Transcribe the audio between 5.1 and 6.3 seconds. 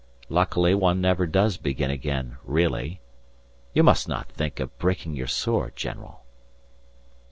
your sword, general."